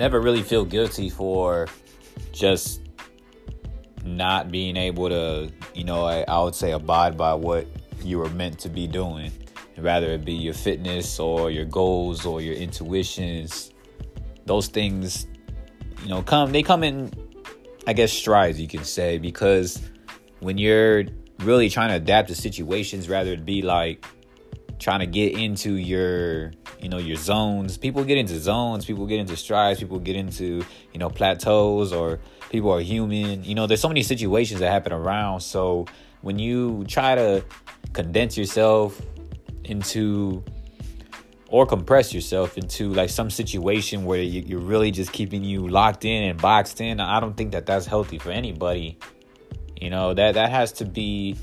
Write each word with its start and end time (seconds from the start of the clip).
never 0.00 0.18
really 0.18 0.42
feel 0.42 0.64
guilty 0.64 1.10
for 1.10 1.68
just 2.32 2.80
not 4.02 4.50
being 4.50 4.74
able 4.78 5.10
to, 5.10 5.52
you 5.74 5.84
know, 5.84 6.06
I, 6.06 6.24
I 6.26 6.42
would 6.42 6.54
say 6.54 6.72
abide 6.72 7.18
by 7.18 7.34
what 7.34 7.66
you 8.02 8.18
were 8.18 8.30
meant 8.30 8.58
to 8.60 8.70
be 8.70 8.86
doing, 8.86 9.30
rather 9.76 10.06
it 10.12 10.24
be 10.24 10.32
your 10.32 10.54
fitness 10.54 11.20
or 11.20 11.50
your 11.50 11.66
goals 11.66 12.24
or 12.24 12.40
your 12.40 12.54
intuitions. 12.54 13.72
Those 14.46 14.68
things, 14.68 15.26
you 16.02 16.08
know, 16.08 16.22
come 16.22 16.50
they 16.50 16.62
come 16.62 16.82
in, 16.82 17.12
I 17.86 17.92
guess, 17.92 18.10
strides 18.10 18.58
you 18.58 18.68
can 18.68 18.84
say, 18.84 19.18
because 19.18 19.82
when 20.40 20.56
you're 20.56 21.04
really 21.40 21.68
trying 21.68 21.90
to 21.90 21.96
adapt 21.96 22.28
to 22.28 22.34
situations, 22.34 23.06
rather 23.06 23.34
it 23.34 23.44
be 23.44 23.60
like 23.60 24.06
trying 24.80 25.00
to 25.00 25.06
get 25.06 25.34
into 25.34 25.74
your 25.74 26.52
you 26.80 26.88
know 26.88 26.98
your 26.98 27.16
zones. 27.16 27.76
People 27.76 28.02
get 28.04 28.18
into 28.18 28.38
zones 28.40 28.84
people 28.84 29.06
get 29.06 29.20
into 29.20 29.36
strides 29.36 29.78
people 29.78 29.98
get 29.98 30.16
into 30.16 30.64
you 30.92 30.98
know 30.98 31.08
plateaus 31.08 31.92
or 31.92 32.18
people 32.50 32.72
are 32.72 32.80
human. 32.80 33.44
You 33.44 33.54
know 33.54 33.66
there's 33.66 33.80
so 33.80 33.88
many 33.88 34.02
situations 34.02 34.60
that 34.60 34.70
happen 34.70 34.92
around. 34.92 35.40
So 35.40 35.86
when 36.22 36.38
you 36.38 36.84
try 36.88 37.14
to 37.14 37.44
condense 37.92 38.36
yourself 38.36 39.00
into 39.64 40.42
or 41.48 41.66
compress 41.66 42.14
yourself 42.14 42.56
into 42.56 42.92
like 42.92 43.10
some 43.10 43.28
situation 43.28 44.04
where 44.04 44.22
you, 44.22 44.56
are 44.56 44.60
really 44.60 44.90
just 44.90 45.12
keeping 45.12 45.42
you 45.42 45.66
locked 45.66 46.04
in 46.04 46.22
and 46.22 46.40
boxed 46.40 46.80
in 46.80 47.00
i 47.00 47.18
don't 47.18 47.36
think 47.36 47.50
that 47.52 47.66
that's 47.66 47.86
healthy 47.86 48.18
for 48.18 48.30
anybody. 48.30 48.98
You 49.80 49.88
know 49.88 50.12
that 50.14 50.34
that 50.34 50.50
has 50.50 50.72
to 50.72 50.84
be 50.84 51.36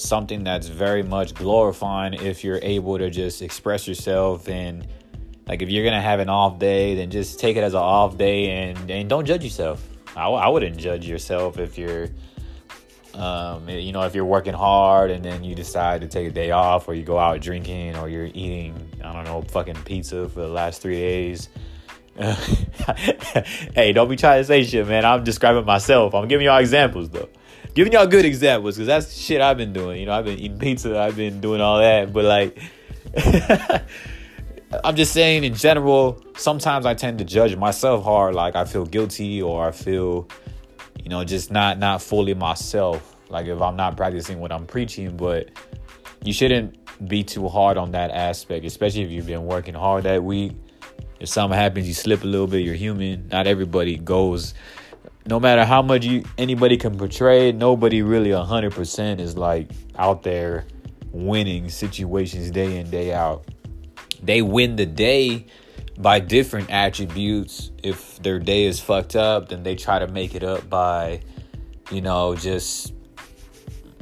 something 0.00 0.44
that's 0.44 0.68
very 0.68 1.02
much 1.02 1.34
glorifying 1.34 2.14
if 2.14 2.42
you're 2.42 2.60
able 2.62 2.98
to 2.98 3.10
just 3.10 3.42
express 3.42 3.86
yourself 3.86 4.48
and 4.48 4.86
like 5.46 5.62
if 5.62 5.68
you're 5.68 5.84
gonna 5.84 6.00
have 6.00 6.20
an 6.20 6.28
off 6.28 6.58
day 6.58 6.94
then 6.94 7.10
just 7.10 7.38
take 7.38 7.56
it 7.56 7.62
as 7.62 7.74
an 7.74 7.80
off 7.80 8.16
day 8.16 8.50
and 8.50 8.90
and 8.90 9.08
don't 9.08 9.26
judge 9.26 9.44
yourself. 9.44 9.86
I, 10.16 10.26
I 10.28 10.48
wouldn't 10.48 10.76
judge 10.76 11.06
yourself 11.06 11.58
if 11.58 11.78
you're 11.78 12.08
um, 13.14 13.68
you 13.68 13.92
know 13.92 14.02
if 14.02 14.14
you're 14.14 14.24
working 14.24 14.54
hard 14.54 15.10
and 15.10 15.24
then 15.24 15.44
you 15.44 15.54
decide 15.54 16.00
to 16.00 16.08
take 16.08 16.28
a 16.28 16.30
day 16.30 16.52
off 16.52 16.88
or 16.88 16.94
you 16.94 17.02
go 17.02 17.18
out 17.18 17.40
drinking 17.40 17.96
or 17.96 18.08
you're 18.08 18.26
eating 18.26 18.88
i 19.02 19.12
don't 19.12 19.24
know 19.24 19.42
fucking 19.42 19.74
pizza 19.84 20.28
for 20.28 20.40
the 20.40 20.48
last 20.48 20.82
three 20.82 20.96
days. 20.96 21.48
Hey 23.74 23.92
don't 23.92 24.08
be 24.08 24.16
trying 24.16 24.40
to 24.40 24.44
say 24.44 24.64
shit 24.64 24.86
man. 24.86 25.04
I'm 25.04 25.24
describing 25.24 25.64
myself. 25.64 26.14
I'm 26.14 26.28
giving 26.28 26.46
y'all 26.46 26.58
examples 26.58 27.08
though 27.10 27.28
giving 27.74 27.92
y'all 27.92 28.06
good 28.06 28.24
examples 28.24 28.76
because 28.76 28.86
that's 28.86 29.16
shit 29.16 29.40
I've 29.40 29.56
been 29.56 29.72
doing. 29.72 30.00
You 30.00 30.06
know, 30.06 30.12
I've 30.12 30.24
been 30.24 30.38
eating 30.38 30.58
pizza, 30.58 30.98
I've 30.98 31.16
been 31.16 31.40
doing 31.40 31.60
all 31.60 31.78
that, 31.78 32.12
but 32.12 32.24
like, 32.24 32.58
I'm 34.84 34.94
just 34.94 35.12
saying 35.12 35.44
in 35.44 35.54
general. 35.54 36.22
Sometimes 36.36 36.86
I 36.86 36.94
tend 36.94 37.18
to 37.18 37.24
judge 37.24 37.56
myself 37.56 38.04
hard. 38.04 38.34
Like 38.34 38.54
I 38.54 38.64
feel 38.64 38.86
guilty 38.86 39.42
or 39.42 39.66
I 39.66 39.72
feel, 39.72 40.28
you 41.02 41.08
know, 41.08 41.24
just 41.24 41.50
not 41.50 41.78
not 41.78 42.02
fully 42.02 42.34
myself. 42.34 43.16
Like 43.28 43.46
if 43.46 43.60
I'm 43.60 43.76
not 43.76 43.96
practicing 43.96 44.38
what 44.38 44.52
I'm 44.52 44.66
preaching, 44.66 45.16
but 45.16 45.48
you 46.22 46.32
shouldn't 46.32 46.76
be 47.08 47.24
too 47.24 47.48
hard 47.48 47.78
on 47.78 47.92
that 47.92 48.10
aspect, 48.10 48.64
especially 48.64 49.02
if 49.02 49.10
you've 49.10 49.26
been 49.26 49.44
working 49.44 49.74
hard 49.74 50.04
that 50.04 50.22
week. 50.22 50.52
If 51.18 51.28
something 51.28 51.58
happens, 51.58 51.86
you 51.86 51.94
slip 51.94 52.22
a 52.22 52.26
little 52.26 52.46
bit. 52.46 52.64
You're 52.64 52.74
human. 52.74 53.28
Not 53.28 53.46
everybody 53.46 53.96
goes 53.98 54.54
no 55.30 55.38
matter 55.38 55.64
how 55.64 55.80
much 55.80 56.04
you 56.04 56.24
anybody 56.36 56.76
can 56.76 56.98
portray, 56.98 57.52
nobody 57.52 58.02
really 58.02 58.32
hundred 58.32 58.72
percent 58.72 59.20
is 59.20 59.36
like 59.36 59.70
out 59.96 60.24
there 60.24 60.66
winning 61.12 61.68
situations 61.68 62.50
day 62.50 62.78
in 62.78 62.90
day 62.90 63.14
out. 63.14 63.44
They 64.22 64.42
win 64.42 64.74
the 64.74 64.86
day 64.86 65.46
by 65.98 66.18
different 66.18 66.68
attributes. 66.70 67.70
If 67.84 68.20
their 68.22 68.40
day 68.40 68.64
is 68.64 68.80
fucked 68.80 69.14
up, 69.14 69.50
then 69.50 69.62
they 69.62 69.76
try 69.76 70.00
to 70.00 70.08
make 70.08 70.34
it 70.34 70.42
up 70.42 70.68
by, 70.68 71.22
you 71.92 72.00
know, 72.00 72.34
just 72.34 72.92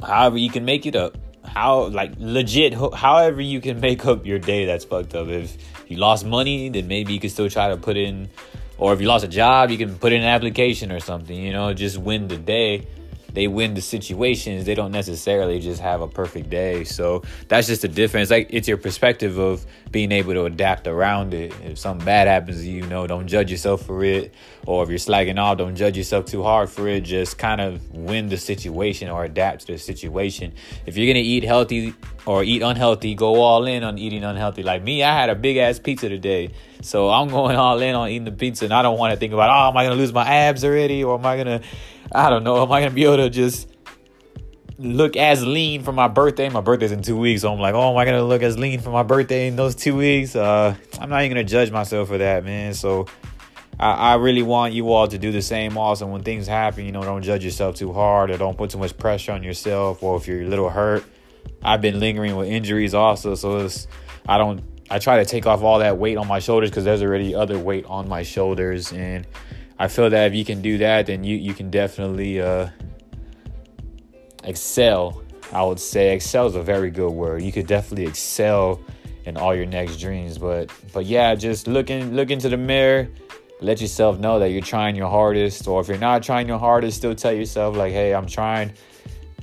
however 0.01 0.37
you 0.39 0.49
can 0.49 0.65
make 0.65 0.87
it 0.87 0.95
up. 0.95 1.15
How 1.45 1.83
like 1.89 2.13
legit, 2.17 2.73
however 2.73 3.39
you 3.39 3.61
can 3.61 3.79
make 3.79 4.03
up 4.07 4.25
your 4.25 4.39
day 4.39 4.65
that's 4.65 4.83
fucked 4.83 5.13
up. 5.13 5.27
If 5.27 5.55
you 5.87 5.97
lost 5.97 6.25
money, 6.25 6.69
then 6.69 6.87
maybe 6.87 7.13
you 7.13 7.19
can 7.19 7.29
still 7.29 7.49
try 7.49 7.69
to 7.69 7.77
put 7.77 7.97
in 7.97 8.29
or 8.79 8.93
if 8.93 9.01
you 9.01 9.07
lost 9.07 9.25
a 9.25 9.27
job, 9.27 9.69
you 9.69 9.77
can 9.77 9.97
put 9.97 10.13
in 10.13 10.21
an 10.21 10.27
application 10.27 10.91
or 10.91 10.99
something, 10.99 11.35
you 11.35 11.51
know, 11.51 11.73
just 11.73 11.97
win 11.97 12.27
the 12.27 12.37
day. 12.37 12.87
They 13.33 13.47
win 13.47 13.73
the 13.73 13.81
situations. 13.81 14.65
They 14.65 14.75
don't 14.75 14.91
necessarily 14.91 15.59
just 15.59 15.81
have 15.81 16.01
a 16.01 16.07
perfect 16.07 16.49
day. 16.49 16.83
So 16.83 17.23
that's 17.47 17.67
just 17.67 17.81
the 17.81 17.87
difference. 17.87 18.29
Like 18.29 18.47
it's 18.51 18.67
your 18.67 18.77
perspective 18.77 19.37
of 19.37 19.65
being 19.91 20.11
able 20.11 20.33
to 20.33 20.45
adapt 20.45 20.87
around 20.87 21.33
it. 21.33 21.53
If 21.63 21.77
something 21.79 22.05
bad 22.05 22.27
happens 22.27 22.61
to 22.61 22.69
you, 22.69 22.85
know, 22.85 23.07
don't 23.07 23.27
judge 23.27 23.51
yourself 23.51 23.85
for 23.85 24.03
it. 24.03 24.33
Or 24.65 24.83
if 24.83 24.89
you're 24.89 24.97
slacking 24.97 25.37
off, 25.37 25.57
don't 25.57 25.75
judge 25.75 25.97
yourself 25.97 26.25
too 26.25 26.43
hard 26.43 26.69
for 26.69 26.87
it. 26.87 27.01
Just 27.01 27.37
kind 27.37 27.61
of 27.61 27.93
win 27.93 28.29
the 28.29 28.37
situation 28.37 29.09
or 29.09 29.23
adapt 29.25 29.61
to 29.61 29.73
the 29.73 29.77
situation. 29.77 30.53
If 30.85 30.97
you're 30.97 31.07
gonna 31.07 31.19
eat 31.19 31.43
healthy 31.43 31.95
or 32.25 32.43
eat 32.43 32.61
unhealthy, 32.61 33.15
go 33.15 33.41
all 33.41 33.65
in 33.65 33.83
on 33.83 33.97
eating 33.97 34.23
unhealthy. 34.23 34.63
Like 34.63 34.83
me, 34.83 35.03
I 35.03 35.17
had 35.17 35.29
a 35.29 35.35
big 35.35 35.57
ass 35.57 35.79
pizza 35.79 36.09
today 36.09 36.51
so 36.81 37.09
I'm 37.09 37.27
going 37.27 37.55
all 37.57 37.79
in 37.81 37.93
on 37.95 38.09
eating 38.09 38.25
the 38.25 38.31
pizza, 38.31 38.65
and 38.65 38.73
I 38.73 38.81
don't 38.81 38.97
want 38.97 39.13
to 39.13 39.19
think 39.19 39.33
about, 39.33 39.49
oh, 39.49 39.69
am 39.69 39.77
I 39.77 39.83
gonna 39.83 39.95
lose 39.95 40.13
my 40.13 40.25
abs 40.25 40.63
already, 40.63 41.03
or 41.03 41.17
am 41.17 41.25
I 41.25 41.37
gonna, 41.37 41.61
I 42.11 42.29
don't 42.29 42.43
know, 42.43 42.61
am 42.61 42.71
I 42.71 42.81
gonna 42.81 42.93
be 42.93 43.03
able 43.05 43.17
to 43.17 43.29
just 43.29 43.69
look 44.77 45.15
as 45.15 45.45
lean 45.45 45.83
for 45.83 45.91
my 45.91 46.07
birthday? 46.07 46.49
My 46.49 46.61
birthday's 46.61 46.91
in 46.91 47.01
two 47.01 47.17
weeks, 47.17 47.41
so 47.41 47.53
I'm 47.53 47.59
like, 47.59 47.75
oh, 47.75 47.91
am 47.91 47.97
I 47.97 48.05
gonna 48.05 48.23
look 48.23 48.41
as 48.41 48.57
lean 48.57 48.79
for 48.79 48.89
my 48.89 49.03
birthday 49.03 49.47
in 49.47 49.55
those 49.55 49.75
two 49.75 49.95
weeks? 49.95 50.35
Uh, 50.35 50.75
I'm 50.99 51.09
not 51.09 51.23
even 51.23 51.35
gonna 51.35 51.43
judge 51.43 51.71
myself 51.71 52.07
for 52.07 52.17
that, 52.17 52.43
man. 52.43 52.73
So. 52.73 53.07
I, 53.81 53.91
I 53.91 54.15
really 54.15 54.41
want 54.41 54.73
you 54.73 54.91
all 54.91 55.07
to 55.07 55.17
do 55.17 55.31
the 55.31 55.41
same 55.41 55.77
also 55.77 56.05
when 56.05 56.21
things 56.21 56.47
happen 56.47 56.83
you 56.83 56.91
know 56.91 57.01
don't 57.01 57.21
judge 57.21 57.45
yourself 57.45 57.75
too 57.75 57.93
hard 57.93 58.29
or 58.29 58.37
don't 58.37 58.57
put 58.57 58.71
too 58.71 58.77
much 58.77 58.97
pressure 58.97 59.31
on 59.31 59.41
yourself 59.41 60.03
or 60.03 60.17
if 60.17 60.27
you're 60.27 60.41
a 60.41 60.47
little 60.47 60.69
hurt 60.69 61.05
i've 61.63 61.79
been 61.79 61.97
lingering 61.97 62.35
with 62.35 62.49
injuries 62.49 62.93
also 62.93 63.35
so 63.35 63.59
it's 63.59 63.87
i 64.27 64.37
don't 64.37 64.61
I 64.91 64.97
try 64.97 65.17
to 65.17 65.25
take 65.25 65.45
off 65.45 65.61
all 65.61 65.79
that 65.79 65.97
weight 65.97 66.17
on 66.17 66.27
my 66.27 66.39
shoulders 66.39 66.71
because 66.71 66.83
there's 66.83 67.03
already 67.03 67.35
other 67.35 67.59
weight 67.59 67.85
on 67.85 68.09
my 68.09 68.23
shoulders, 68.23 68.91
and 68.91 69.27
I 69.79 69.87
feel 69.87 70.09
that 70.09 70.27
if 70.27 70.35
you 70.35 70.43
can 70.43 70.61
do 70.61 70.77
that, 70.79 71.05
then 71.05 71.23
you 71.23 71.37
you 71.37 71.53
can 71.53 71.69
definitely 71.71 72.41
uh, 72.41 72.69
excel. 74.43 75.23
I 75.53 75.63
would 75.63 75.79
say 75.79 76.13
excel 76.13 76.47
is 76.47 76.55
a 76.55 76.61
very 76.61 76.91
good 76.91 77.11
word. 77.11 77.41
You 77.41 77.51
could 77.51 77.65
definitely 77.65 78.05
excel 78.05 78.81
in 79.25 79.37
all 79.37 79.55
your 79.55 79.65
next 79.65 79.97
dreams, 79.97 80.37
but 80.37 80.69
but 80.93 81.05
yeah, 81.05 81.33
just 81.33 81.67
looking 81.67 82.13
look 82.13 82.29
into 82.29 82.49
the 82.49 82.57
mirror. 82.57 83.09
Let 83.61 83.81
yourself 83.81 84.19
know 84.19 84.39
that 84.39 84.49
you're 84.51 84.61
trying 84.61 84.95
your 84.95 85.09
hardest, 85.09 85.67
or 85.67 85.81
if 85.81 85.87
you're 85.87 85.97
not 85.97 86.23
trying 86.23 86.47
your 86.47 86.59
hardest, 86.59 86.97
still 86.97 87.15
tell 87.15 87.33
yourself 87.33 87.75
like, 87.75 87.93
"Hey, 87.93 88.13
I'm 88.13 88.27
trying 88.27 88.73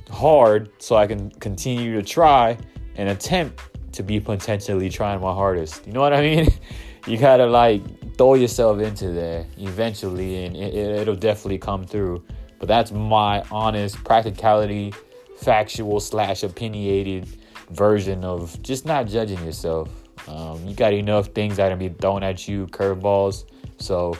hard 0.09 0.69
so 0.79 0.95
I 0.95 1.07
can 1.07 1.31
continue 1.31 1.95
to 1.95 2.03
try 2.03 2.57
and 2.95 3.09
attempt 3.09 3.61
to 3.93 4.03
be 4.03 4.19
potentially 4.19 4.89
trying 4.89 5.21
my 5.21 5.33
hardest. 5.33 5.85
You 5.87 5.93
know 5.93 6.01
what 6.01 6.13
I 6.13 6.21
mean? 6.21 6.49
you 7.07 7.17
gotta 7.17 7.45
like 7.45 7.81
throw 8.17 8.33
yourself 8.33 8.79
into 8.79 9.11
there 9.11 9.45
eventually, 9.57 10.45
and 10.45 10.55
it, 10.55 11.07
will 11.07 11.15
definitely 11.15 11.59
come 11.59 11.85
through. 11.85 12.23
But 12.59 12.67
that's 12.67 12.91
my 12.91 13.43
honest 13.51 14.03
practicality, 14.03 14.93
factual 15.37 15.99
slash 15.99 16.43
opinionated 16.43 17.27
version 17.69 18.23
of 18.23 18.59
just 18.63 18.85
not 18.85 19.07
judging 19.07 19.43
yourself. 19.45 19.89
Um, 20.27 20.65
you 20.65 20.75
got 20.75 20.93
enough 20.93 21.27
things 21.27 21.57
that 21.57 21.71
are 21.71 21.75
be 21.75 21.89
thrown 21.89 22.23
at 22.23 22.47
you, 22.47 22.67
curveballs. 22.67 23.45
So 23.77 24.17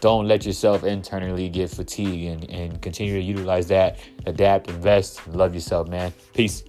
don't 0.00 0.26
let 0.26 0.44
yourself 0.44 0.84
internally 0.84 1.48
get 1.48 1.70
fatigued 1.70 2.42
and, 2.42 2.50
and 2.50 2.82
continue 2.82 3.14
to 3.14 3.22
utilize 3.22 3.68
that, 3.68 3.98
adapt, 4.26 4.68
invest, 4.68 5.26
love 5.28 5.54
yourself, 5.54 5.88
man. 5.88 6.12
Peace. 6.34 6.64